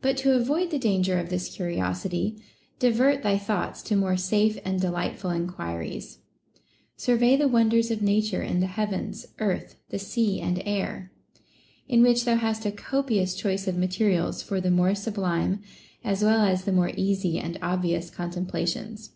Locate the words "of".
1.18-1.28, 7.90-8.00, 13.68-13.76